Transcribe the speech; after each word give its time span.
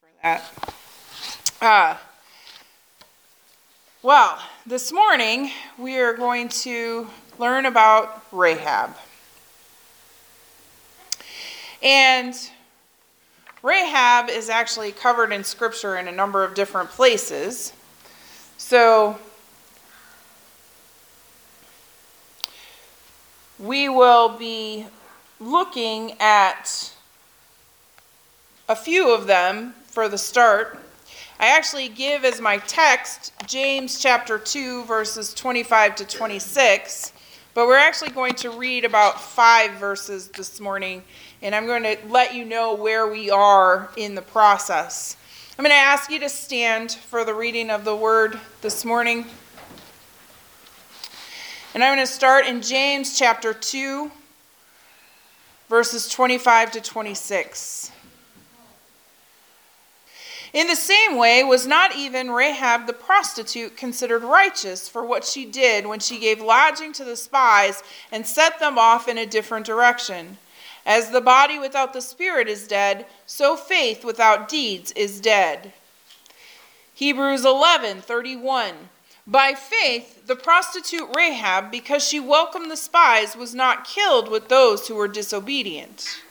for 0.00 0.08
that. 0.22 0.52
Uh, 1.60 1.96
well, 4.02 4.38
this 4.66 4.92
morning 4.92 5.50
we 5.78 5.98
are 5.98 6.14
going 6.14 6.48
to 6.48 7.08
learn 7.38 7.66
about 7.66 8.24
Rahab. 8.32 8.96
And 11.82 12.34
Rahab 13.62 14.28
is 14.28 14.50
actually 14.50 14.92
covered 14.92 15.32
in 15.32 15.44
Scripture 15.44 15.96
in 15.96 16.08
a 16.08 16.12
number 16.12 16.44
of 16.44 16.54
different 16.54 16.90
places. 16.90 17.72
So 18.58 19.18
we 23.58 23.88
will 23.88 24.28
be 24.28 24.86
looking 25.40 26.16
at 26.20 26.92
a 28.68 28.76
few 28.76 29.14
of 29.14 29.26
them 29.26 29.74
for 29.96 30.10
the 30.10 30.18
start. 30.18 30.78
I 31.40 31.56
actually 31.56 31.88
give 31.88 32.26
as 32.26 32.38
my 32.38 32.58
text 32.58 33.32
James 33.46 33.98
chapter 33.98 34.38
2, 34.38 34.84
verses 34.84 35.32
25 35.32 35.94
to 35.94 36.04
26, 36.04 37.14
but 37.54 37.66
we're 37.66 37.78
actually 37.78 38.10
going 38.10 38.34
to 38.34 38.50
read 38.50 38.84
about 38.84 39.18
five 39.18 39.70
verses 39.78 40.28
this 40.28 40.60
morning, 40.60 41.02
and 41.40 41.54
I'm 41.54 41.64
going 41.64 41.82
to 41.84 41.96
let 42.10 42.34
you 42.34 42.44
know 42.44 42.74
where 42.74 43.06
we 43.06 43.30
are 43.30 43.90
in 43.96 44.14
the 44.14 44.20
process. 44.20 45.16
I'm 45.58 45.62
going 45.62 45.70
to 45.70 45.76
ask 45.76 46.10
you 46.10 46.20
to 46.20 46.28
stand 46.28 46.92
for 46.92 47.24
the 47.24 47.32
reading 47.32 47.70
of 47.70 47.86
the 47.86 47.96
word 47.96 48.38
this 48.60 48.84
morning. 48.84 49.24
And 51.72 51.82
I'm 51.82 51.96
going 51.96 52.06
to 52.06 52.12
start 52.12 52.44
in 52.44 52.60
James 52.60 53.18
chapter 53.18 53.54
2, 53.54 54.10
verses 55.70 56.06
25 56.10 56.72
to 56.72 56.82
26. 56.82 57.92
In 60.56 60.68
the 60.68 60.74
same 60.74 61.16
way, 61.16 61.44
was 61.44 61.66
not 61.66 61.94
even 61.94 62.30
Rahab 62.30 62.86
the 62.86 62.94
prostitute 62.94 63.76
considered 63.76 64.22
righteous 64.22 64.88
for 64.88 65.04
what 65.04 65.22
she 65.22 65.44
did 65.44 65.86
when 65.86 66.00
she 66.00 66.18
gave 66.18 66.40
lodging 66.40 66.94
to 66.94 67.04
the 67.04 67.14
spies 67.14 67.82
and 68.10 68.26
set 68.26 68.58
them 68.58 68.78
off 68.78 69.06
in 69.06 69.18
a 69.18 69.26
different 69.26 69.66
direction? 69.66 70.38
As 70.86 71.10
the 71.10 71.20
body 71.20 71.58
without 71.58 71.92
the 71.92 72.00
spirit 72.00 72.48
is 72.48 72.66
dead, 72.66 73.04
so 73.26 73.54
faith 73.54 74.02
without 74.02 74.48
deeds 74.48 74.92
is 74.92 75.20
dead. 75.20 75.74
Hebrews 76.94 77.44
11:31 77.44 78.88
By 79.26 79.52
faith, 79.52 80.26
the 80.26 80.36
prostitute 80.36 81.14
Rahab, 81.14 81.70
because 81.70 82.02
she 82.02 82.18
welcomed 82.18 82.70
the 82.70 82.78
spies, 82.78 83.36
was 83.36 83.54
not 83.54 83.84
killed 83.84 84.30
with 84.30 84.48
those 84.48 84.88
who 84.88 84.94
were 84.94 85.06
disobedient. 85.06 86.22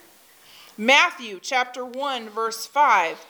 Matthew 0.77 1.39
chapter 1.39 1.85
1 1.85 2.29
verse 2.31 2.65
5. 2.65 3.23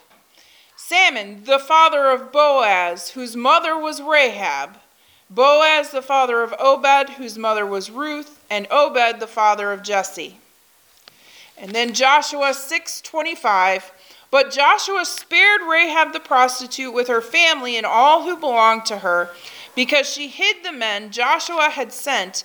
Salmon, 0.87 1.45
the 1.45 1.57
father 1.57 2.11
of 2.11 2.31
Boaz, 2.31 3.09
whose 3.09 3.35
mother 3.35 3.75
was 3.75 4.03
Rahab, 4.03 4.77
Boaz 5.31 5.89
the 5.89 6.03
father 6.03 6.43
of 6.43 6.53
Obed, 6.59 7.15
whose 7.17 7.39
mother 7.39 7.65
was 7.65 7.89
Ruth, 7.89 8.39
and 8.51 8.67
Obed 8.69 9.19
the 9.19 9.25
father 9.25 9.71
of 9.71 9.81
Jesse. 9.81 10.37
And 11.57 11.71
then 11.71 11.95
Joshua 11.95 12.53
6:25 12.53 13.91
but 14.29 14.51
Joshua 14.51 15.05
spared 15.05 15.61
Rahab 15.61 16.13
the 16.13 16.19
prostitute 16.19 16.93
with 16.93 17.07
her 17.07 17.21
family 17.21 17.77
and 17.77 17.85
all 17.87 18.21
who 18.21 18.37
belonged 18.37 18.85
to 18.85 18.99
her, 18.99 19.31
because 19.73 20.07
she 20.07 20.27
hid 20.27 20.57
the 20.63 20.71
men 20.71 21.09
Joshua 21.09 21.71
had 21.71 21.91
sent 21.93 22.43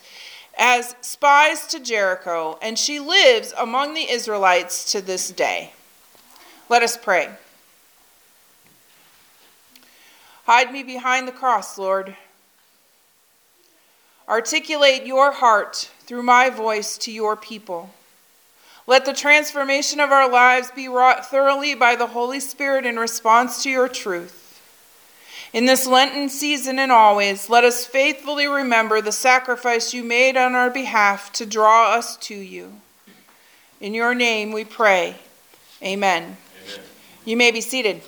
as 0.57 0.95
spies 1.01 1.67
to 1.67 1.79
Jericho, 1.79 2.57
and 2.59 2.79
she 2.79 2.99
lives 2.99 3.53
among 3.55 3.93
the 3.93 4.09
Israelites 4.09 4.91
to 4.93 4.99
this 4.99 5.29
day. 5.29 5.73
Let 6.69 6.81
us 6.81 6.97
pray. 6.97 7.29
Hide 10.45 10.71
me 10.71 10.83
behind 10.83 11.27
the 11.27 11.31
cross, 11.31 11.77
Lord. 11.77 12.15
Articulate 14.27 15.05
your 15.05 15.31
heart 15.31 15.91
through 16.01 16.23
my 16.23 16.49
voice 16.49 16.97
to 16.99 17.11
your 17.11 17.35
people. 17.35 17.91
Let 18.87 19.05
the 19.05 19.13
transformation 19.13 19.99
of 19.99 20.11
our 20.11 20.29
lives 20.29 20.71
be 20.71 20.87
wrought 20.87 21.25
thoroughly 21.25 21.75
by 21.75 21.95
the 21.95 22.07
Holy 22.07 22.39
Spirit 22.39 22.85
in 22.85 22.97
response 22.97 23.61
to 23.63 23.69
your 23.69 23.87
truth. 23.87 24.41
In 25.53 25.65
this 25.65 25.85
Lenten 25.85 26.29
season 26.29 26.79
and 26.79 26.91
always, 26.91 27.49
let 27.49 27.63
us 27.63 27.85
faithfully 27.85 28.47
remember 28.47 29.01
the 29.01 29.11
sacrifice 29.11 29.93
you 29.93 30.03
made 30.03 30.37
on 30.37 30.55
our 30.55 30.69
behalf 30.69 31.31
to 31.33 31.45
draw 31.45 31.93
us 31.93 32.15
to 32.17 32.35
you. 32.35 32.73
In 33.81 33.93
your 33.93 34.15
name 34.15 34.51
we 34.51 34.63
pray. 34.63 35.15
Amen. 35.83 36.23
Amen. 36.23 36.37
You 37.25 37.35
may 37.35 37.51
be 37.51 37.59
seated. 37.59 38.01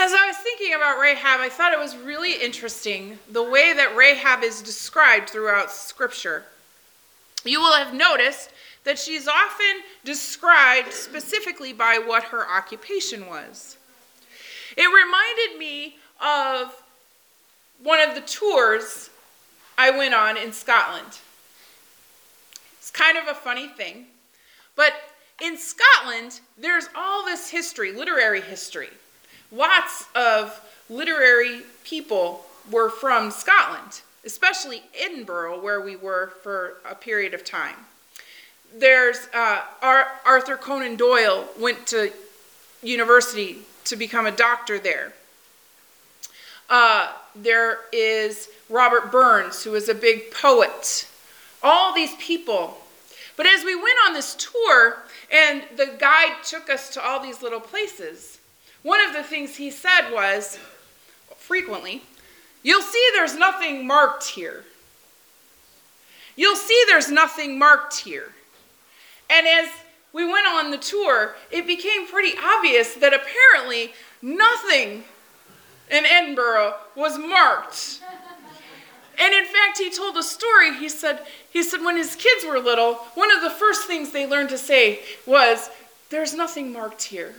As 0.00 0.12
I 0.12 0.26
was 0.28 0.36
thinking 0.56 0.74
about 0.74 0.98
Rahab, 0.98 1.40
I 1.40 1.50
thought 1.50 1.74
it 1.74 1.78
was 1.78 1.94
really 1.94 2.32
interesting 2.32 3.18
the 3.30 3.42
way 3.42 3.74
that 3.74 3.94
Rahab 3.94 4.42
is 4.42 4.62
described 4.62 5.28
throughout 5.28 5.70
Scripture. 5.70 6.44
You 7.44 7.60
will 7.60 7.74
have 7.74 7.92
noticed 7.92 8.50
that 8.84 8.98
she's 8.98 9.28
often 9.28 9.82
described 10.04 10.94
specifically 10.94 11.74
by 11.74 12.02
what 12.04 12.24
her 12.24 12.48
occupation 12.48 13.26
was. 13.26 13.76
It 14.74 14.86
reminded 14.86 15.58
me 15.58 15.96
of 16.18 16.82
one 17.82 18.00
of 18.00 18.14
the 18.14 18.22
tours 18.22 19.10
I 19.76 19.90
went 19.90 20.14
on 20.14 20.38
in 20.38 20.52
Scotland. 20.54 21.18
It's 22.78 22.90
kind 22.90 23.18
of 23.18 23.28
a 23.28 23.34
funny 23.34 23.68
thing, 23.68 24.06
but 24.76 24.94
in 25.42 25.58
Scotland, 25.58 26.40
there's 26.56 26.88
all 26.96 27.26
this 27.26 27.50
history, 27.50 27.92
literary 27.92 28.40
history 28.40 28.90
lots 29.52 30.06
of 30.14 30.60
literary 30.88 31.62
people 31.84 32.44
were 32.70 32.90
from 32.90 33.30
Scotland, 33.30 34.02
especially 34.24 34.82
Edinburgh, 34.98 35.60
where 35.60 35.80
we 35.80 35.96
were 35.96 36.32
for 36.42 36.74
a 36.88 36.94
period 36.94 37.34
of 37.34 37.44
time. 37.44 37.76
There's 38.76 39.28
uh, 39.32 39.62
Arthur 39.82 40.56
Conan 40.56 40.96
Doyle 40.96 41.46
went 41.58 41.86
to 41.88 42.12
university 42.82 43.60
to 43.84 43.96
become 43.96 44.26
a 44.26 44.30
doctor 44.30 44.78
there. 44.78 45.14
Uh, 46.68 47.12
there 47.34 47.78
is 47.92 48.48
Robert 48.68 49.10
Burns, 49.10 49.64
who 49.64 49.74
is 49.74 49.88
a 49.88 49.94
big 49.94 50.30
poet. 50.30 51.08
All 51.62 51.94
these 51.94 52.14
people. 52.16 52.78
But 53.36 53.46
as 53.46 53.64
we 53.64 53.74
went 53.74 53.98
on 54.06 54.12
this 54.12 54.34
tour, 54.34 54.98
and 55.32 55.62
the 55.76 55.94
guide 55.98 56.36
took 56.44 56.68
us 56.68 56.90
to 56.90 57.02
all 57.02 57.20
these 57.20 57.42
little 57.42 57.60
places, 57.60 58.37
one 58.82 59.04
of 59.06 59.12
the 59.12 59.22
things 59.22 59.56
he 59.56 59.70
said 59.70 60.10
was, 60.12 60.58
frequently, 61.36 62.02
you'll 62.62 62.82
see 62.82 63.10
there's 63.14 63.36
nothing 63.36 63.86
marked 63.86 64.24
here. 64.24 64.64
You'll 66.36 66.56
see 66.56 66.84
there's 66.86 67.10
nothing 67.10 67.58
marked 67.58 68.00
here. 68.00 68.32
And 69.28 69.46
as 69.46 69.68
we 70.12 70.24
went 70.24 70.46
on 70.46 70.70
the 70.70 70.78
tour, 70.78 71.34
it 71.50 71.66
became 71.66 72.06
pretty 72.06 72.36
obvious 72.42 72.94
that 72.94 73.12
apparently 73.12 73.92
nothing 74.22 75.04
in 75.90 76.04
Edinburgh 76.06 76.74
was 76.94 77.18
marked. 77.18 78.00
And 79.20 79.34
in 79.34 79.44
fact, 79.46 79.78
he 79.78 79.90
told 79.90 80.16
a 80.16 80.22
story. 80.22 80.74
He 80.76 80.88
said, 80.88 81.26
he 81.50 81.62
said 81.62 81.80
when 81.80 81.96
his 81.96 82.14
kids 82.14 82.44
were 82.44 82.60
little, 82.60 82.94
one 83.14 83.34
of 83.34 83.42
the 83.42 83.50
first 83.50 83.86
things 83.86 84.12
they 84.12 84.26
learned 84.26 84.50
to 84.50 84.58
say 84.58 85.00
was, 85.26 85.70
There's 86.10 86.34
nothing 86.34 86.72
marked 86.72 87.02
here. 87.02 87.34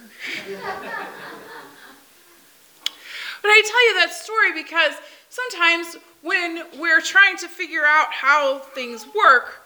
But 3.41 3.47
I 3.47 3.61
tell 3.65 3.87
you 3.87 3.93
that 4.05 4.13
story 4.13 4.53
because 4.53 4.93
sometimes 5.29 5.97
when 6.21 6.65
we're 6.79 7.01
trying 7.01 7.37
to 7.37 7.47
figure 7.47 7.85
out 7.85 8.11
how 8.11 8.59
things 8.59 9.05
work, 9.15 9.63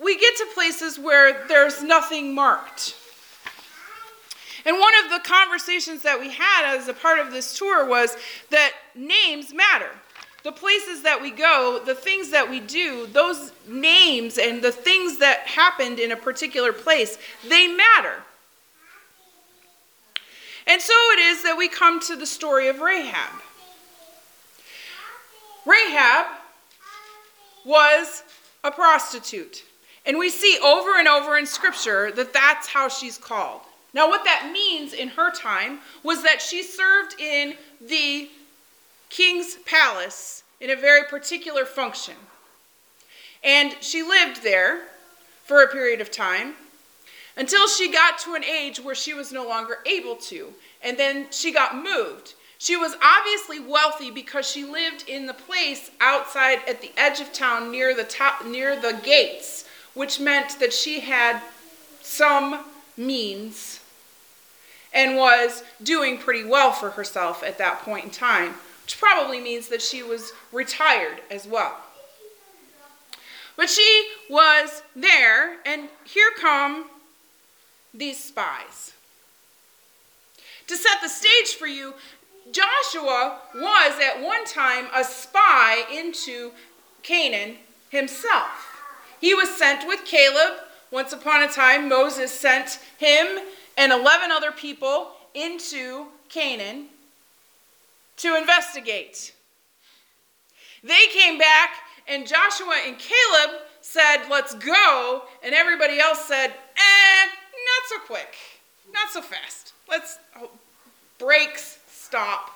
we 0.00 0.18
get 0.18 0.36
to 0.36 0.46
places 0.54 0.98
where 0.98 1.46
there's 1.48 1.82
nothing 1.82 2.34
marked. 2.34 2.96
And 4.64 4.78
one 4.78 4.92
of 5.04 5.10
the 5.10 5.20
conversations 5.26 6.02
that 6.02 6.20
we 6.20 6.30
had 6.30 6.76
as 6.76 6.88
a 6.88 6.92
part 6.92 7.18
of 7.18 7.30
this 7.32 7.56
tour 7.56 7.86
was 7.86 8.16
that 8.50 8.72
names 8.94 9.54
matter. 9.54 9.90
The 10.44 10.52
places 10.52 11.02
that 11.02 11.20
we 11.20 11.30
go, 11.30 11.82
the 11.84 11.94
things 11.94 12.30
that 12.30 12.48
we 12.48 12.60
do, 12.60 13.06
those 13.06 13.52
names 13.66 14.38
and 14.38 14.62
the 14.62 14.72
things 14.72 15.18
that 15.18 15.40
happened 15.40 15.98
in 15.98 16.12
a 16.12 16.16
particular 16.16 16.72
place, 16.72 17.18
they 17.46 17.66
matter. 17.66 18.22
And 20.66 20.80
so 20.80 20.92
it 21.12 21.20
is 21.20 21.42
that 21.42 21.56
we 21.56 21.68
come 21.68 22.00
to 22.02 22.16
the 22.16 22.26
story 22.26 22.68
of 22.68 22.80
Rahab. 22.80 23.40
Rahab 25.66 26.26
was 27.64 28.22
a 28.62 28.70
prostitute. 28.70 29.64
And 30.06 30.18
we 30.18 30.30
see 30.30 30.58
over 30.64 30.98
and 30.98 31.08
over 31.08 31.36
in 31.36 31.46
Scripture 31.46 32.12
that 32.12 32.32
that's 32.32 32.68
how 32.68 32.88
she's 32.88 33.18
called. 33.18 33.60
Now, 33.92 34.08
what 34.08 34.24
that 34.24 34.50
means 34.52 34.92
in 34.92 35.08
her 35.08 35.30
time 35.30 35.80
was 36.02 36.22
that 36.22 36.40
she 36.40 36.62
served 36.62 37.18
in 37.18 37.54
the 37.80 38.30
king's 39.48 39.64
palace 39.64 40.42
in 40.60 40.70
a 40.70 40.76
very 40.76 41.04
particular 41.04 41.64
function. 41.64 42.14
And 43.42 43.76
she 43.80 44.02
lived 44.02 44.42
there 44.42 44.82
for 45.44 45.62
a 45.62 45.68
period 45.68 46.00
of 46.00 46.10
time 46.10 46.54
until 47.36 47.68
she 47.68 47.90
got 47.90 48.18
to 48.20 48.34
an 48.34 48.44
age 48.44 48.80
where 48.80 48.94
she 48.94 49.14
was 49.14 49.32
no 49.32 49.46
longer 49.46 49.78
able 49.86 50.16
to. 50.16 50.52
And 50.82 50.96
then 50.98 51.26
she 51.30 51.52
got 51.52 51.76
moved. 51.76 52.34
She 52.58 52.76
was 52.76 52.96
obviously 53.00 53.60
wealthy 53.60 54.10
because 54.10 54.50
she 54.50 54.64
lived 54.64 55.04
in 55.08 55.26
the 55.26 55.34
place 55.34 55.92
outside 56.00 56.58
at 56.68 56.80
the 56.80 56.90
edge 56.96 57.20
of 57.20 57.32
town 57.32 57.70
near 57.70 57.94
the 57.94 58.04
top, 58.04 58.44
near 58.44 58.74
the 58.74 58.98
gates, 59.04 59.64
which 59.94 60.18
meant 60.18 60.58
that 60.58 60.72
she 60.72 61.00
had 61.00 61.40
some 62.02 62.64
means 62.96 63.80
and 64.92 65.16
was 65.16 65.62
doing 65.82 66.18
pretty 66.18 66.44
well 66.44 66.72
for 66.72 66.90
herself 66.90 67.44
at 67.44 67.58
that 67.58 67.80
point 67.82 68.06
in 68.06 68.10
time, 68.10 68.54
which 68.88 68.98
probably 68.98 69.38
means 69.38 69.68
that 69.68 69.82
she 69.82 70.02
was 70.02 70.32
retired 70.50 71.20
as 71.30 71.46
well. 71.46 71.76
But 73.54 73.68
she 73.68 74.08
was 74.30 74.82
there, 74.96 75.58
and 75.66 75.90
here 76.04 76.30
come 76.40 76.86
these 77.92 78.18
spies. 78.18 78.94
To 80.68 80.74
set 80.74 81.02
the 81.02 81.08
stage 81.10 81.56
for 81.58 81.66
you, 81.66 81.92
Joshua 82.50 83.40
was 83.54 84.00
at 84.02 84.22
one 84.22 84.46
time 84.46 84.86
a 84.94 85.04
spy 85.04 85.84
into 85.92 86.52
Canaan 87.02 87.56
himself. 87.90 88.80
He 89.20 89.34
was 89.34 89.50
sent 89.50 89.86
with 89.86 90.06
Caleb. 90.06 90.60
Once 90.90 91.12
upon 91.12 91.42
a 91.42 91.48
time, 91.48 91.90
Moses 91.90 92.32
sent 92.32 92.80
him 92.96 93.38
and 93.76 93.92
11 93.92 94.32
other 94.32 94.50
people 94.50 95.10
into 95.34 96.06
Canaan 96.30 96.86
to 98.18 98.36
investigate. 98.36 99.34
They 100.82 101.06
came 101.12 101.38
back, 101.38 101.70
and 102.06 102.26
Joshua 102.26 102.76
and 102.86 102.96
Caleb 102.98 103.60
said, 103.80 104.28
Let's 104.30 104.54
go. 104.54 105.22
And 105.42 105.54
everybody 105.54 105.98
else 105.98 106.24
said, 106.26 106.48
Eh, 106.48 107.26
not 107.26 107.88
so 107.88 107.98
quick, 108.06 108.36
not 108.92 109.10
so 109.10 109.22
fast. 109.22 109.72
Let's, 109.88 110.18
oh, 110.40 110.50
brakes, 111.18 111.78
stop. 111.90 112.50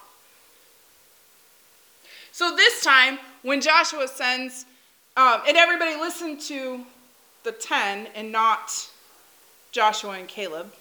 So 2.32 2.54
this 2.56 2.82
time, 2.82 3.18
when 3.42 3.60
Joshua 3.60 4.08
sends, 4.08 4.64
um, 5.16 5.42
and 5.46 5.56
everybody 5.56 5.96
listened 5.96 6.40
to 6.42 6.84
the 7.44 7.52
10 7.52 8.08
and 8.14 8.32
not 8.32 8.88
Joshua 9.72 10.12
and 10.12 10.28
Caleb. 10.28 10.72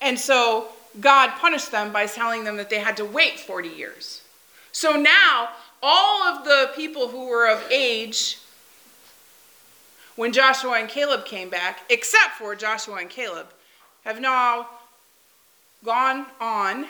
And 0.00 0.18
so 0.18 0.68
God 0.98 1.30
punished 1.38 1.70
them 1.70 1.92
by 1.92 2.06
telling 2.06 2.44
them 2.44 2.56
that 2.56 2.70
they 2.70 2.80
had 2.80 2.96
to 2.96 3.04
wait 3.04 3.38
40 3.38 3.68
years. 3.68 4.22
So 4.72 4.92
now, 4.92 5.50
all 5.82 6.22
of 6.22 6.44
the 6.44 6.70
people 6.74 7.08
who 7.08 7.26
were 7.26 7.48
of 7.48 7.62
age 7.70 8.38
when 10.16 10.32
Joshua 10.32 10.72
and 10.72 10.88
Caleb 10.88 11.24
came 11.24 11.48
back, 11.48 11.80
except 11.88 12.32
for 12.32 12.54
Joshua 12.54 12.96
and 12.96 13.08
Caleb, 13.08 13.46
have 14.04 14.20
now 14.20 14.68
gone 15.84 16.26
on. 16.40 16.86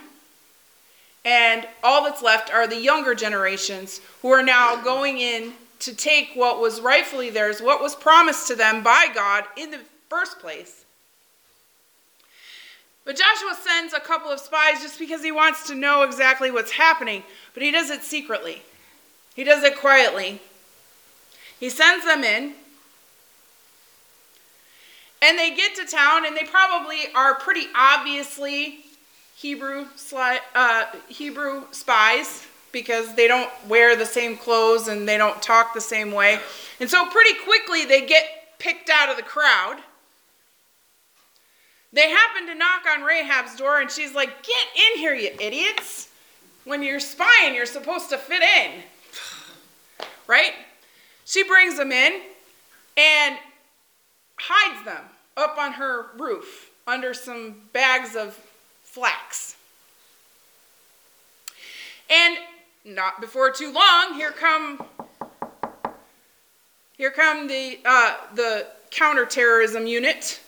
And 1.25 1.69
all 1.85 2.05
that's 2.05 2.23
left 2.23 2.52
are 2.52 2.67
the 2.67 2.81
younger 2.81 3.14
generations 3.14 4.00
who 4.23 4.31
are 4.31 4.43
now 4.43 4.82
going 4.82 5.19
in 5.19 5.52
to 5.81 5.94
take 5.94 6.31
what 6.35 6.61
was 6.61 6.81
rightfully 6.81 7.31
theirs, 7.31 7.61
what 7.62 7.81
was 7.81 7.94
promised 7.94 8.49
to 8.49 8.56
them 8.56 8.82
by 8.82 9.06
God 9.14 9.44
in 9.56 9.70
the 9.70 9.81
first 10.08 10.41
place. 10.41 10.85
But 13.10 13.16
Joshua 13.16 13.60
sends 13.60 13.92
a 13.92 13.98
couple 13.98 14.30
of 14.30 14.38
spies 14.38 14.82
just 14.82 14.96
because 14.96 15.20
he 15.20 15.32
wants 15.32 15.66
to 15.66 15.74
know 15.74 16.02
exactly 16.02 16.52
what's 16.52 16.70
happening, 16.70 17.24
but 17.54 17.62
he 17.64 17.72
does 17.72 17.90
it 17.90 18.04
secretly. 18.04 18.62
He 19.34 19.42
does 19.42 19.64
it 19.64 19.76
quietly. 19.76 20.40
He 21.58 21.70
sends 21.70 22.04
them 22.04 22.22
in, 22.22 22.52
and 25.20 25.36
they 25.36 25.56
get 25.56 25.74
to 25.74 25.86
town, 25.86 26.24
and 26.24 26.36
they 26.36 26.44
probably 26.44 26.98
are 27.16 27.34
pretty 27.34 27.66
obviously 27.74 28.84
Hebrew, 29.34 29.86
uh, 30.54 30.84
Hebrew 31.08 31.64
spies 31.72 32.46
because 32.70 33.16
they 33.16 33.26
don't 33.26 33.50
wear 33.66 33.96
the 33.96 34.06
same 34.06 34.36
clothes 34.36 34.86
and 34.86 35.08
they 35.08 35.18
don't 35.18 35.42
talk 35.42 35.74
the 35.74 35.80
same 35.80 36.12
way. 36.12 36.38
And 36.78 36.88
so, 36.88 37.06
pretty 37.06 37.36
quickly, 37.42 37.84
they 37.86 38.06
get 38.06 38.22
picked 38.60 38.88
out 38.88 39.08
of 39.08 39.16
the 39.16 39.24
crowd. 39.24 39.78
They 41.92 42.08
happen 42.08 42.46
to 42.46 42.54
knock 42.54 42.82
on 42.88 43.02
Rahab's 43.02 43.56
door, 43.56 43.81
and 43.81 43.90
she's 43.90 44.14
like, 44.14 44.28
Get 44.42 44.66
in 44.92 44.98
here, 44.98 45.14
you 45.14 45.31
idiots. 45.40 46.08
When 46.64 46.82
you're 46.82 47.00
spying, 47.00 47.54
you're 47.54 47.66
supposed 47.66 48.10
to 48.10 48.19
fit 48.19 48.42
in. 48.42 48.82
right? 50.26 50.52
She 51.25 51.42
brings 51.44 51.76
them 51.76 51.90
in 51.90 52.20
and 52.96 53.37
hides 54.38 54.84
them 54.84 55.04
up 55.37 55.58
on 55.58 55.72
her 55.72 56.06
roof 56.16 56.70
under 56.87 57.14
some 57.14 57.62
bags 57.72 58.14
of 58.14 58.38
flax. 58.82 59.56
And 62.08 62.37
not 62.84 63.20
before 63.20 63.50
too 63.50 63.72
long, 63.72 64.14
here 64.14 64.32
come 64.32 64.84
here 66.96 67.10
come 67.10 67.46
the 67.46 67.78
uh, 67.84 68.16
the 68.34 68.66
counterterrorism 68.90 69.87
unit 69.87 70.40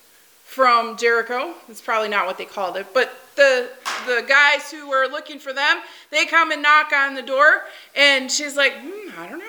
from 0.53 0.99
Jericho. 0.99 1.55
It's 1.71 1.81
probably 1.81 2.11
not 2.11 2.27
what 2.27 2.37
they 2.37 2.45
called 2.45 2.77
it, 2.77 2.87
but 2.93 3.11
the 3.37 3.71
the 4.07 4.23
guys 4.29 4.71
who 4.71 4.91
were 4.91 5.07
looking 5.07 5.39
for 5.39 5.55
them, 5.55 5.81
they 6.11 6.27
come 6.27 6.53
and 6.53 6.61
knock 6.61 6.93
on 6.93 7.15
the 7.15 7.23
door, 7.23 7.63
and 7.97 8.31
she's 8.31 8.55
like, 8.55 8.75
hmm, 8.75 9.19
I 9.19 9.29
don't 9.29 9.39
know. 9.39 9.47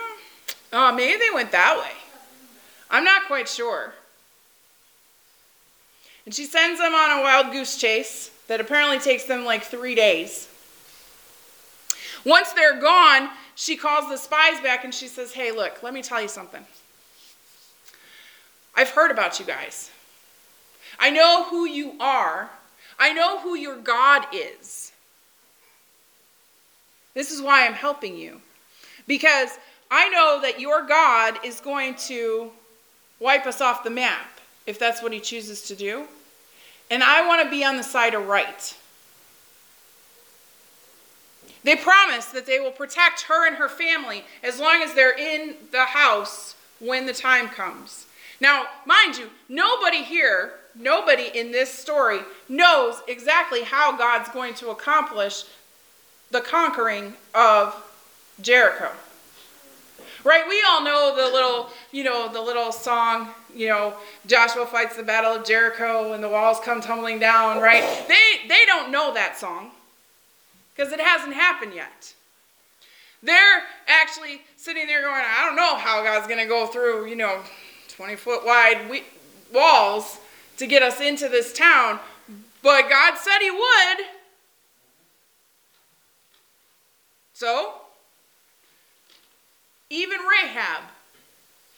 Oh, 0.72 0.96
maybe 0.96 1.20
they 1.20 1.34
went 1.34 1.52
that 1.52 1.78
way. 1.78 1.92
I'm 2.90 3.04
not 3.04 3.26
quite 3.28 3.50
sure. 3.50 3.94
And 6.26 6.34
she 6.34 6.46
sends 6.46 6.80
them 6.80 6.96
on 6.96 7.20
a 7.20 7.22
wild 7.22 7.52
goose 7.52 7.76
chase 7.78 8.32
that 8.48 8.62
apparently 8.62 9.00
takes 9.00 9.26
them 9.26 9.44
like 9.44 9.64
three 9.64 9.96
days. 9.96 10.48
Once 12.24 12.54
they're 12.54 12.80
gone, 12.80 13.30
she 13.56 13.76
calls 13.76 14.10
the 14.10 14.16
spies 14.16 14.62
back 14.62 14.86
and 14.86 14.94
she 14.94 15.10
says, 15.10 15.34
Hey, 15.34 15.52
look, 15.52 15.84
let 15.84 15.94
me 15.94 16.02
tell 16.02 16.22
you 16.22 16.30
something. 16.30 16.66
I've 18.74 18.92
heard 18.92 19.12
about 19.12 19.40
you 19.40 19.46
guys. 19.46 19.92
I 21.00 21.10
know 21.10 21.46
who 21.46 21.66
you 21.66 21.94
are. 22.00 22.50
I 23.00 23.14
know 23.14 23.40
who 23.40 23.56
your 23.56 23.78
God 23.78 24.26
is. 24.34 24.92
This 27.14 27.32
is 27.32 27.42
why 27.42 27.66
I'm 27.66 27.74
helping 27.74 28.18
you. 28.18 28.42
Because 29.08 29.50
I 29.92 30.10
know 30.10 30.40
that 30.42 30.60
your 30.60 30.86
God 30.88 31.40
is 31.44 31.60
going 31.60 31.96
to 32.08 32.52
wipe 33.20 33.46
us 33.46 33.62
off 33.62 33.84
the 33.84 33.90
map 33.90 34.40
if 34.66 34.80
that's 34.80 35.04
what 35.04 35.14
he 35.14 35.20
chooses 35.20 35.64
to 35.68 35.76
do. 35.76 36.06
And 36.90 37.04
I 37.04 37.28
want 37.28 37.44
to 37.44 37.50
be 37.50 37.64
on 37.64 37.78
the 37.78 37.84
side 37.84 38.14
of 38.14 38.28
right. 38.28 38.76
They 41.64 41.76
promise 41.76 42.26
that 42.28 42.46
they 42.46 42.60
will 42.60 42.72
protect 42.72 43.22
her 43.24 43.48
and 43.48 43.56
her 43.56 43.70
family 43.70 44.26
as 44.44 44.60
long 44.60 44.82
as 44.84 44.94
they're 44.94 45.18
in 45.18 45.56
the 45.72 45.86
house 45.86 46.56
when 46.80 47.06
the 47.06 47.14
time 47.14 47.48
comes. 47.48 48.06
Now, 48.42 48.66
mind 48.86 49.18
you, 49.18 49.30
nobody 49.48 50.04
here, 50.04 50.54
nobody 50.76 51.30
in 51.34 51.52
this 51.52 51.72
story 51.72 52.20
knows 52.50 53.02
exactly 53.08 53.64
how 53.64 53.96
God's 53.98 54.30
going 54.30 54.54
to 54.56 54.70
accomplish 54.70 55.44
the 56.32 56.42
conquering 56.42 57.14
of 57.34 57.76
Jericho. 58.42 58.92
Right? 60.24 60.46
We 60.48 60.64
all 60.68 60.84
know 60.84 61.14
the 61.16 61.34
little, 61.34 61.70
you 61.92 62.04
know, 62.04 62.32
the 62.32 62.42
little 62.42 62.72
song, 62.72 63.30
you 63.54 63.68
know, 63.68 63.94
Joshua 64.26 64.66
fights 64.66 64.96
the 64.96 65.04
battle 65.04 65.34
of 65.34 65.46
Jericho 65.46 66.14
and 66.14 66.24
the 66.24 66.30
walls 66.30 66.60
come 66.64 66.82
tumbling 66.82 67.20
down, 67.20 67.62
right? 67.62 67.84
They 68.08 68.48
they 68.48 68.66
don't 68.66 68.92
know 68.92 69.14
that 69.14 69.38
song 69.38 69.72
because 70.74 70.94
it 70.94 71.00
hasn't 71.00 71.34
happened 71.34 71.74
yet. 71.74 72.14
They're 73.22 73.64
actually 73.88 74.42
sitting 74.58 74.88
there 74.88 75.02
going, 75.02 75.22
I 75.26 75.46
don't 75.46 75.56
know 75.56 75.78
how 75.78 76.04
God's 76.04 76.28
going 76.28 76.40
to 76.40 76.48
go 76.48 76.68
through, 76.68 77.08
you 77.08 77.16
know, 77.16 77.42
20 77.90 78.16
foot 78.16 78.46
wide 78.46 79.04
walls 79.54 80.20
to 80.58 80.68
get 80.68 80.82
us 80.84 81.00
into 81.00 81.30
this 81.30 81.54
town, 81.54 82.00
but 82.62 82.90
God 82.90 83.18
said 83.18 83.40
He 83.40 83.52
would. 83.52 84.06
So, 87.34 87.74
even 89.90 90.20
Rahab 90.20 90.84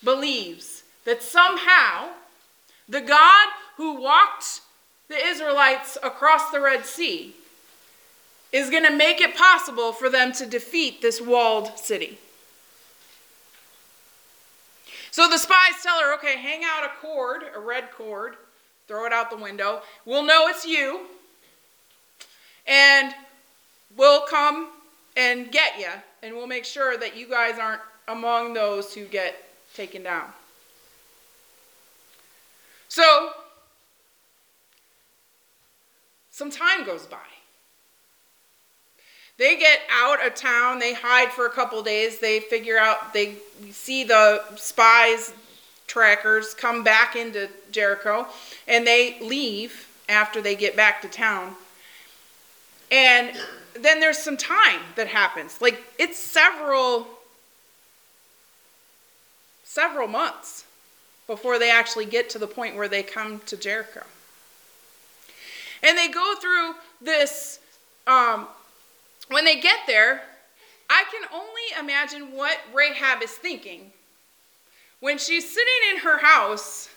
believes 0.03 0.83
that 1.05 1.23
somehow 1.23 2.09
the 2.87 3.01
God 3.01 3.47
who 3.77 4.01
walked 4.01 4.61
the 5.07 5.15
Israelites 5.15 5.97
across 6.03 6.51
the 6.51 6.61
Red 6.61 6.85
Sea 6.85 7.35
is 8.51 8.69
going 8.69 8.83
to 8.83 8.95
make 8.95 9.19
it 9.19 9.35
possible 9.35 9.91
for 9.91 10.09
them 10.09 10.31
to 10.33 10.45
defeat 10.45 11.01
this 11.01 11.19
walled 11.19 11.77
city. 11.77 12.17
So 15.11 15.29
the 15.29 15.37
spies 15.37 15.81
tell 15.81 15.99
her, 15.99 16.13
okay, 16.15 16.37
hang 16.37 16.63
out 16.63 16.83
a 16.83 16.89
cord, 17.01 17.43
a 17.55 17.59
red 17.59 17.91
cord, 17.91 18.35
throw 18.87 19.05
it 19.05 19.13
out 19.13 19.29
the 19.29 19.37
window. 19.37 19.81
We'll 20.05 20.23
know 20.23 20.47
it's 20.47 20.65
you, 20.65 21.01
and 22.67 23.13
we'll 23.95 24.21
come 24.21 24.69
and 25.17 25.51
get 25.51 25.79
you, 25.79 25.89
and 26.23 26.35
we'll 26.35 26.47
make 26.47 26.65
sure 26.65 26.97
that 26.97 27.15
you 27.15 27.27
guys 27.27 27.57
aren't 27.59 27.81
among 28.07 28.53
those 28.53 28.93
who 28.93 29.05
get 29.05 29.35
taken 29.73 30.03
down. 30.03 30.25
So, 32.87 33.31
some 36.31 36.51
time 36.51 36.85
goes 36.85 37.05
by. 37.05 37.17
They 39.37 39.57
get 39.57 39.81
out 39.91 40.25
of 40.25 40.33
town, 40.35 40.79
they 40.79 40.93
hide 40.93 41.29
for 41.29 41.45
a 41.45 41.49
couple 41.49 41.81
days, 41.83 42.19
they 42.19 42.39
figure 42.39 42.77
out, 42.77 43.13
they 43.13 43.35
see 43.71 44.05
the 44.05 44.41
spies, 44.55 45.33
trackers 45.87 46.53
come 46.53 46.83
back 46.83 47.15
into 47.15 47.49
Jericho, 47.71 48.27
and 48.67 48.85
they 48.85 49.19
leave 49.21 49.87
after 50.09 50.41
they 50.41 50.55
get 50.55 50.75
back 50.75 51.01
to 51.01 51.07
town. 51.07 51.55
And 52.91 53.35
then 53.73 53.99
there's 53.99 54.17
some 54.17 54.37
time 54.37 54.81
that 54.95 55.07
happens. 55.07 55.61
Like 55.61 55.81
it's 55.97 56.17
several 56.17 57.07
several 59.63 60.07
months 60.07 60.65
before 61.27 61.59
they 61.59 61.69
actually 61.69 62.05
get 62.05 62.29
to 62.29 62.39
the 62.39 62.47
point 62.47 62.75
where 62.75 62.87
they 62.87 63.03
come 63.03 63.41
to 63.47 63.57
Jericho. 63.57 64.03
And 65.83 65.97
they 65.97 66.07
go 66.07 66.35
through 66.35 66.75
this 67.01 67.59
um, 68.07 68.47
when 69.29 69.45
they 69.45 69.59
get 69.59 69.79
there, 69.87 70.21
I 70.89 71.03
can 71.11 71.27
only 71.33 71.63
imagine 71.79 72.31
what 72.35 72.57
Rahab 72.73 73.23
is 73.23 73.31
thinking 73.31 73.91
when 75.05 75.19
she's 75.19 75.47
sitting 75.47 75.91
in 75.91 75.97
her 75.99 76.17
house 76.17 76.89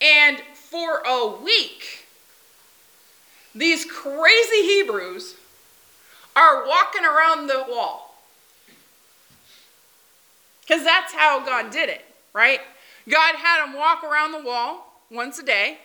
and 0.00 0.40
for 0.54 1.02
a 1.04 1.26
week, 1.42 2.06
these 3.56 3.84
crazy 3.84 4.62
Hebrews 4.62 5.34
are 6.36 6.64
walking 6.64 7.04
around 7.04 7.48
the 7.48 7.66
wall. 7.68 8.14
Because 10.60 10.84
that's 10.84 11.12
how 11.12 11.44
God 11.44 11.72
did 11.72 11.88
it, 11.88 12.04
right? 12.32 12.60
God 13.08 13.34
had 13.34 13.66
them 13.66 13.74
walk 13.74 14.04
around 14.04 14.30
the 14.30 14.42
wall 14.42 15.02
once 15.10 15.40
a 15.40 15.44
day 15.44 15.78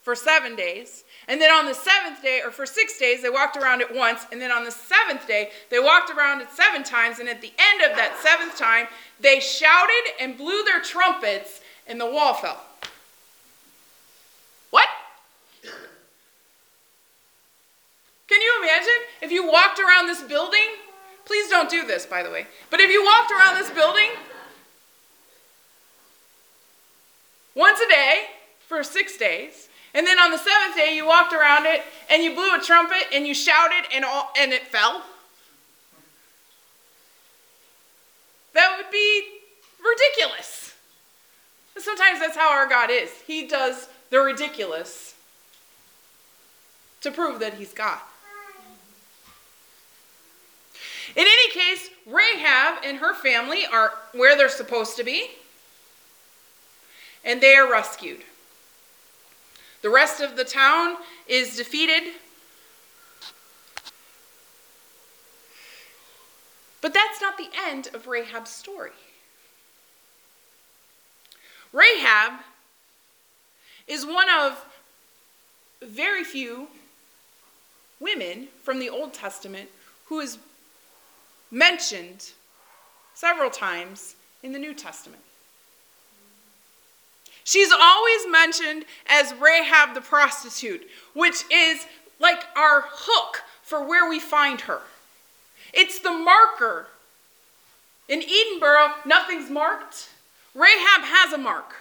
for 0.00 0.14
seven 0.14 0.56
days. 0.56 1.04
And 1.28 1.40
then 1.40 1.50
on 1.50 1.66
the 1.66 1.74
seventh 1.74 2.22
day, 2.22 2.40
or 2.44 2.50
for 2.50 2.66
six 2.66 2.98
days, 2.98 3.22
they 3.22 3.30
walked 3.30 3.56
around 3.56 3.80
it 3.80 3.94
once. 3.94 4.26
And 4.32 4.40
then 4.40 4.50
on 4.50 4.64
the 4.64 4.70
seventh 4.70 5.26
day, 5.26 5.50
they 5.70 5.78
walked 5.78 6.10
around 6.10 6.40
it 6.40 6.48
seven 6.50 6.82
times. 6.82 7.18
And 7.18 7.28
at 7.28 7.40
the 7.40 7.52
end 7.58 7.90
of 7.90 7.96
that 7.96 8.18
seventh 8.22 8.58
time, 8.58 8.86
they 9.20 9.38
shouted 9.38 10.12
and 10.20 10.36
blew 10.36 10.64
their 10.64 10.80
trumpets, 10.80 11.60
and 11.86 12.00
the 12.00 12.10
wall 12.10 12.34
fell. 12.34 12.64
What? 14.70 14.88
Can 18.28 18.40
you 18.40 18.62
imagine 18.62 18.94
if 19.22 19.30
you 19.30 19.46
walked 19.50 19.78
around 19.78 20.06
this 20.06 20.22
building? 20.22 20.60
Please 21.24 21.48
don't 21.48 21.70
do 21.70 21.86
this, 21.86 22.06
by 22.06 22.22
the 22.22 22.30
way. 22.30 22.46
But 22.70 22.80
if 22.80 22.90
you 22.90 23.04
walked 23.04 23.30
around 23.30 23.56
this 23.56 23.70
building 23.70 24.10
once 27.54 27.78
a 27.80 27.88
day 27.88 28.22
for 28.66 28.82
six 28.82 29.16
days, 29.16 29.68
and 29.94 30.06
then 30.06 30.18
on 30.18 30.30
the 30.30 30.38
seventh 30.38 30.76
day, 30.76 30.94
you 30.94 31.06
walked 31.06 31.32
around 31.32 31.66
it 31.66 31.82
and 32.10 32.22
you 32.22 32.34
blew 32.34 32.54
a 32.54 32.60
trumpet 32.60 33.04
and 33.12 33.26
you 33.26 33.34
shouted 33.34 33.86
and, 33.92 34.04
all, 34.04 34.30
and 34.38 34.52
it 34.52 34.66
fell. 34.68 35.02
That 38.54 38.76
would 38.76 38.90
be 38.90 39.22
ridiculous. 39.82 40.74
Sometimes 41.78 42.20
that's 42.20 42.36
how 42.36 42.52
our 42.52 42.68
God 42.68 42.90
is. 42.90 43.10
He 43.26 43.46
does 43.46 43.88
the 44.10 44.20
ridiculous 44.20 45.14
to 47.00 47.10
prove 47.10 47.40
that 47.40 47.54
He's 47.54 47.72
God. 47.72 47.98
In 51.16 51.24
any 51.24 51.50
case, 51.50 51.90
Rahab 52.06 52.84
and 52.84 52.98
her 52.98 53.14
family 53.14 53.64
are 53.72 53.92
where 54.12 54.36
they're 54.36 54.48
supposed 54.48 54.96
to 54.96 55.04
be, 55.04 55.28
and 57.24 57.40
they 57.40 57.54
are 57.56 57.70
rescued. 57.70 58.20
The 59.82 59.90
rest 59.90 60.20
of 60.20 60.36
the 60.36 60.44
town 60.44 60.96
is 61.26 61.56
defeated. 61.56 62.12
But 66.80 66.94
that's 66.94 67.20
not 67.20 67.36
the 67.36 67.48
end 67.66 67.88
of 67.94 68.06
Rahab's 68.06 68.50
story. 68.50 68.92
Rahab 71.72 72.40
is 73.86 74.04
one 74.04 74.28
of 74.28 74.64
very 75.82 76.24
few 76.24 76.68
women 78.00 78.48
from 78.62 78.78
the 78.80 78.88
Old 78.88 79.12
Testament 79.12 79.68
who 80.06 80.20
is 80.20 80.38
mentioned 81.50 82.30
several 83.14 83.50
times 83.50 84.16
in 84.42 84.52
the 84.52 84.58
New 84.58 84.74
Testament. 84.74 85.22
She's 87.50 87.72
always 87.72 88.28
mentioned 88.28 88.84
as 89.08 89.34
Rahab 89.34 89.94
the 89.94 90.00
prostitute, 90.00 90.88
which 91.14 91.42
is 91.50 91.84
like 92.20 92.44
our 92.54 92.84
hook 92.86 93.42
for 93.64 93.84
where 93.84 94.08
we 94.08 94.20
find 94.20 94.60
her. 94.60 94.78
It's 95.72 95.98
the 95.98 96.12
marker. 96.12 96.86
In 98.08 98.22
Edinburgh, 98.22 98.92
nothing's 99.04 99.50
marked. 99.50 100.10
Rahab 100.54 101.02
has 101.02 101.32
a 101.32 101.38
mark. 101.38 101.74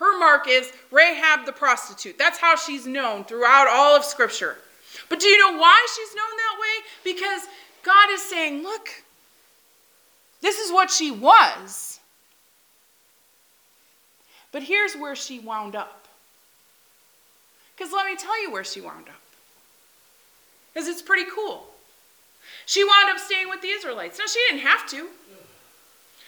Her 0.00 0.18
mark 0.18 0.48
is 0.48 0.72
Rahab 0.90 1.46
the 1.46 1.52
prostitute. 1.52 2.18
That's 2.18 2.38
how 2.38 2.56
she's 2.56 2.84
known 2.84 3.22
throughout 3.22 3.68
all 3.68 3.94
of 3.94 4.04
Scripture. 4.04 4.56
But 5.08 5.20
do 5.20 5.28
you 5.28 5.38
know 5.38 5.56
why 5.56 5.86
she's 5.94 6.16
known 6.16 6.36
that 6.36 6.58
way? 6.60 7.14
Because 7.14 7.42
God 7.84 8.10
is 8.10 8.22
saying, 8.22 8.64
look, 8.64 8.88
this 10.40 10.58
is 10.58 10.72
what 10.72 10.90
she 10.90 11.12
was. 11.12 12.00
But 14.52 14.62
here's 14.62 14.94
where 14.94 15.16
she 15.16 15.40
wound 15.40 15.74
up. 15.74 16.06
Because 17.74 17.92
let 17.92 18.06
me 18.06 18.16
tell 18.16 18.40
you 18.40 18.52
where 18.52 18.64
she 18.64 18.80
wound 18.80 19.08
up. 19.08 19.14
Because 20.72 20.88
it's 20.88 21.02
pretty 21.02 21.28
cool. 21.34 21.66
She 22.66 22.84
wound 22.84 23.10
up 23.10 23.18
staying 23.18 23.48
with 23.48 23.62
the 23.62 23.68
Israelites. 23.68 24.18
Now, 24.18 24.26
she 24.26 24.38
didn't 24.48 24.66
have 24.66 24.86
to. 24.90 25.08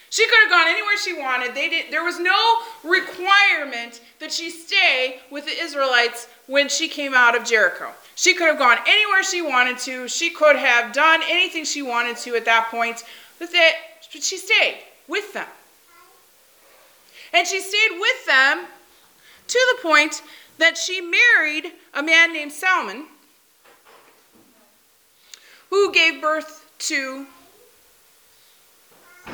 She 0.09 0.25
could 0.27 0.37
have 0.43 0.49
gone 0.49 0.67
anywhere 0.67 0.97
she 0.97 1.13
wanted. 1.13 1.53
They 1.55 1.67
did, 1.67 1.91
there 1.91 2.03
was 2.03 2.19
no 2.19 2.59
requirement 2.83 4.01
that 4.19 4.31
she 4.31 4.49
stay 4.49 5.19
with 5.29 5.45
the 5.45 5.51
Israelites 5.51 6.27
when 6.47 6.69
she 6.69 6.87
came 6.87 7.13
out 7.13 7.35
of 7.35 7.43
Jericho. 7.43 7.91
She 8.15 8.33
could 8.33 8.47
have 8.47 8.57
gone 8.57 8.77
anywhere 8.87 9.23
she 9.23 9.41
wanted 9.41 9.77
to. 9.79 10.07
She 10.07 10.29
could 10.29 10.55
have 10.55 10.93
done 10.93 11.21
anything 11.27 11.65
she 11.65 11.81
wanted 11.81 12.15
to 12.17 12.35
at 12.35 12.45
that 12.45 12.69
point. 12.71 13.03
But 13.39 13.49
she 14.09 14.37
stayed 14.37 14.77
with 15.07 15.33
them. 15.33 15.47
And 17.35 17.45
she 17.45 17.59
stayed 17.59 17.99
with 17.99 18.25
them 18.25 18.65
to 19.47 19.75
the 19.75 19.81
point 19.81 20.21
that 20.57 20.77
she 20.77 21.01
married 21.01 21.73
a 21.93 22.01
man 22.01 22.31
named 22.31 22.53
Salmon, 22.53 23.07
who 25.69 25.91
gave 25.91 26.21
birth 26.21 26.65
to, 26.77 27.25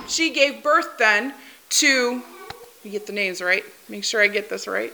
she 0.07 0.33
gave 0.33 0.63
birth 0.63 0.97
then 0.97 1.35
to, 1.69 2.23
get 2.83 3.05
the 3.05 3.13
names 3.13 3.39
right, 3.39 3.63
make 3.87 4.03
sure 4.03 4.19
I 4.19 4.27
get 4.27 4.49
this 4.49 4.67
right. 4.67 4.91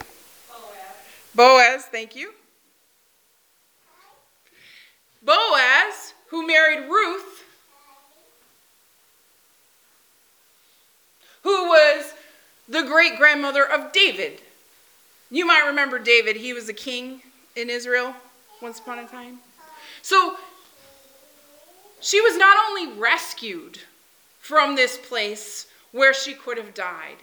Boaz, 1.33 1.83
Boaz 1.83 1.85
thank 1.85 2.13
you. 2.13 2.33
Boaz, 5.23 6.13
who 6.27 6.45
married 6.45 6.89
Ruth, 6.89 7.45
who 11.43 11.69
was 11.69 12.13
the 12.67 12.83
great 12.83 13.17
grandmother 13.17 13.65
of 13.65 13.91
David. 13.91 14.41
You 15.29 15.45
might 15.45 15.65
remember 15.65 15.99
David, 15.99 16.37
he 16.37 16.53
was 16.53 16.69
a 16.69 16.73
king 16.73 17.21
in 17.55 17.69
Israel 17.69 18.13
once 18.61 18.79
upon 18.79 18.99
a 18.99 19.07
time. 19.07 19.39
So 20.01 20.37
she 21.99 22.21
was 22.21 22.37
not 22.37 22.57
only 22.69 22.99
rescued 22.99 23.79
from 24.39 24.75
this 24.75 24.97
place 24.97 25.67
where 25.91 26.13
she 26.13 26.33
could 26.33 26.57
have 26.57 26.73
died, 26.73 27.17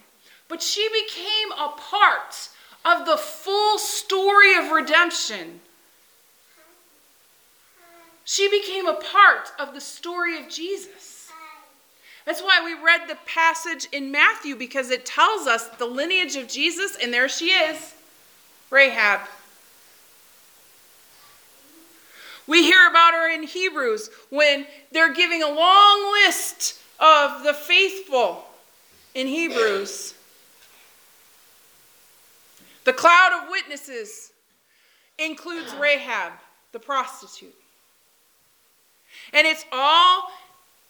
but 0.48 0.62
she 0.62 0.88
became 0.88 1.52
a 1.52 1.72
part 1.76 2.48
of 2.84 3.06
the 3.06 3.16
full 3.16 3.78
story 3.78 4.56
of 4.56 4.70
redemption. 4.70 5.60
She 8.24 8.48
became 8.48 8.86
a 8.86 8.94
part 8.94 9.52
of 9.58 9.74
the 9.74 9.80
story 9.80 10.38
of 10.38 10.50
Jesus. 10.50 11.13
That's 12.24 12.40
why 12.40 12.62
we 12.64 12.74
read 12.82 13.02
the 13.08 13.18
passage 13.26 13.86
in 13.92 14.10
Matthew 14.10 14.56
because 14.56 14.90
it 14.90 15.04
tells 15.04 15.46
us 15.46 15.68
the 15.68 15.84
lineage 15.86 16.36
of 16.36 16.48
Jesus, 16.48 16.96
and 17.02 17.12
there 17.12 17.28
she 17.28 17.50
is, 17.50 17.94
Rahab. 18.70 19.20
We 22.46 22.62
hear 22.62 22.88
about 22.88 23.14
her 23.14 23.30
in 23.30 23.42
Hebrews 23.42 24.10
when 24.30 24.66
they're 24.92 25.12
giving 25.12 25.42
a 25.42 25.48
long 25.48 26.12
list 26.24 26.78
of 27.00 27.42
the 27.42 27.54
faithful 27.54 28.44
in 29.14 29.26
Hebrews. 29.26 30.14
The 32.84 32.92
cloud 32.92 33.42
of 33.42 33.50
witnesses 33.50 34.32
includes 35.18 35.74
Rahab, 35.74 36.32
the 36.72 36.78
prostitute. 36.78 37.54
And 39.32 39.46
it's 39.46 39.64
all 39.72 40.30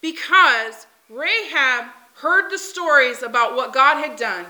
because 0.01 0.87
Rahab 1.09 1.87
heard 2.17 2.51
the 2.51 2.59
stories 2.59 3.23
about 3.23 3.57
what 3.57 3.73
God 3.73 3.97
had 4.05 4.17
done 4.17 4.47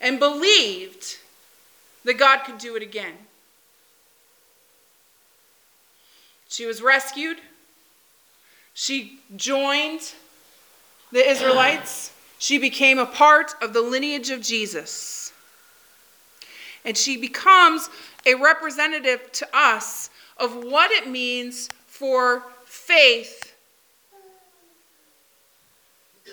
and 0.00 0.18
believed 0.18 1.18
that 2.04 2.18
God 2.18 2.38
could 2.44 2.58
do 2.58 2.76
it 2.76 2.82
again. 2.82 3.14
She 6.48 6.66
was 6.66 6.82
rescued. 6.82 7.38
She 8.74 9.20
joined 9.36 10.12
the 11.10 11.26
Israelites. 11.26 12.12
She 12.38 12.58
became 12.58 12.98
a 12.98 13.06
part 13.06 13.54
of 13.62 13.72
the 13.72 13.80
lineage 13.80 14.30
of 14.30 14.42
Jesus. 14.42 15.32
And 16.84 16.96
she 16.96 17.16
becomes 17.16 17.88
a 18.26 18.34
representative 18.34 19.30
to 19.32 19.48
us 19.54 20.10
of 20.36 20.56
what 20.56 20.90
it 20.90 21.08
means 21.08 21.68
for 21.86 22.44
faith 22.64 23.51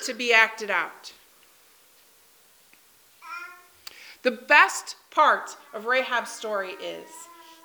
to 0.06 0.14
be 0.14 0.34
acted 0.34 0.70
out. 0.70 1.14
The 4.24 4.32
best 4.32 4.96
part 5.12 5.56
of 5.74 5.86
Rahab's 5.86 6.32
story 6.32 6.72
is 6.84 7.08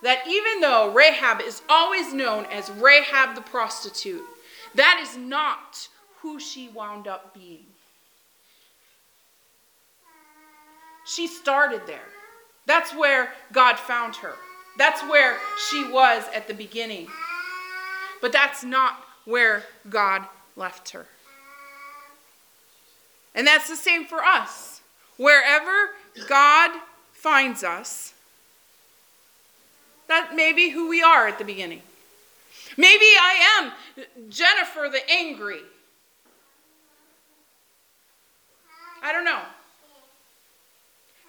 that 0.02 0.26
even 0.28 0.60
though 0.60 0.92
Rahab 0.92 1.40
is 1.40 1.62
always 1.68 2.12
known 2.12 2.46
as 2.46 2.70
Rahab 2.70 3.34
the 3.34 3.40
prostitute, 3.40 4.24
that 4.74 5.00
is 5.02 5.16
not 5.16 5.88
who 6.20 6.38
she 6.38 6.68
wound 6.68 7.08
up 7.08 7.34
being. 7.34 7.66
She 11.06 11.26
started 11.26 11.82
there. 11.86 12.08
That's 12.66 12.94
where 12.94 13.32
God 13.52 13.78
found 13.78 14.16
her. 14.16 14.34
That's 14.78 15.02
where 15.02 15.36
she 15.70 15.88
was 15.90 16.24
at 16.34 16.48
the 16.48 16.54
beginning. 16.54 17.08
But 18.20 18.32
that's 18.32 18.64
not 18.64 19.04
where 19.24 19.64
God 19.88 20.24
left 20.56 20.90
her. 20.90 21.06
And 23.34 23.46
that's 23.46 23.68
the 23.68 23.76
same 23.76 24.04
for 24.04 24.24
us. 24.24 24.80
Wherever 25.16 25.90
God 26.28 26.70
finds 27.12 27.64
us, 27.64 28.14
that 30.08 30.34
may 30.34 30.52
be 30.52 30.70
who 30.70 30.88
we 30.88 31.02
are 31.02 31.26
at 31.26 31.38
the 31.38 31.44
beginning. 31.44 31.82
Maybe 32.76 33.04
I 33.04 33.72
am 33.96 34.28
Jennifer 34.28 34.88
the 34.90 35.00
angry. 35.10 35.60
I 39.02 39.12
don't 39.12 39.24
know. 39.24 39.42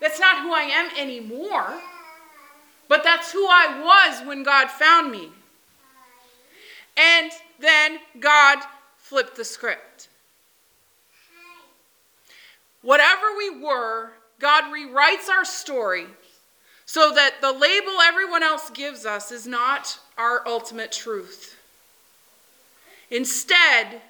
That's 0.01 0.19
not 0.19 0.41
who 0.41 0.53
I 0.53 0.61
am 0.61 0.89
anymore, 0.97 1.73
but 2.87 3.03
that's 3.03 3.31
who 3.31 3.45
I 3.47 3.81
was 3.83 4.27
when 4.27 4.43
God 4.43 4.69
found 4.69 5.11
me. 5.11 5.29
And 6.97 7.31
then 7.59 7.99
God 8.19 8.59
flipped 8.97 9.35
the 9.35 9.45
script. 9.45 10.09
Whatever 12.85 13.35
we 13.35 13.49
were, 13.49 14.11
God 14.39 14.65
rewrites 14.65 15.27
our 15.27 15.43
story 15.43 16.05
so 16.85 17.11
that 17.15 17.41
the 17.41 17.51
label 17.51 17.99
everyone 17.99 18.43
else 18.43 18.69
gives 18.69 19.07
us 19.07 19.31
is 19.31 19.47
not 19.47 19.97
our 20.19 20.47
ultimate 20.47 20.91
truth. 20.91 21.57
Instead, 23.09 24.03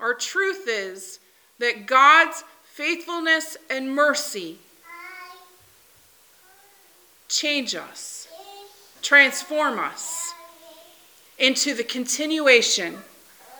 our 0.00 0.14
truth 0.14 0.64
is 0.66 1.20
that 1.58 1.84
God's 1.84 2.42
faithfulness 2.64 3.58
and 3.68 3.94
mercy 3.94 4.60
change 7.28 7.74
us, 7.74 8.28
transform 9.02 9.78
us 9.78 10.32
into 11.38 11.74
the 11.74 11.84
continuation 11.84 12.96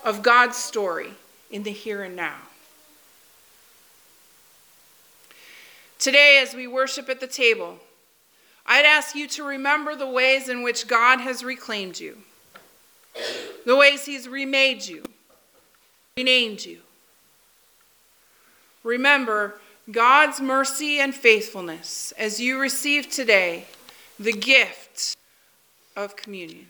of 0.02 0.22
God's 0.22 0.56
story 0.56 1.10
in 1.50 1.62
the 1.62 1.72
here 1.72 2.02
and 2.02 2.16
now. 2.16 2.36
Today, 5.98 6.40
as 6.42 6.54
we 6.54 6.66
worship 6.66 7.08
at 7.08 7.20
the 7.20 7.26
table, 7.26 7.78
I'd 8.66 8.84
ask 8.84 9.14
you 9.14 9.26
to 9.28 9.44
remember 9.44 9.94
the 9.94 10.08
ways 10.08 10.48
in 10.48 10.62
which 10.62 10.86
God 10.86 11.20
has 11.20 11.42
reclaimed 11.42 11.98
you, 11.98 12.18
the 13.64 13.76
ways 13.76 14.04
He's 14.04 14.28
remade 14.28 14.87
you, 14.87 15.04
renamed 16.16 16.64
you. 16.64 16.80
Remember 18.82 19.61
God's 19.90 20.40
mercy 20.40 20.98
and 21.00 21.14
faithfulness 21.14 22.12
as 22.18 22.40
you 22.40 22.61
receive 22.61 23.09
today 23.09 23.66
the 24.18 24.32
gift 24.32 25.16
of 25.96 26.16
communion. 26.16 26.66